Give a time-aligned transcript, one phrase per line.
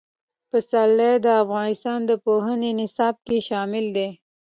[0.49, 4.09] پسرلی د افغانستان د پوهنې نصاب کې شامل دي.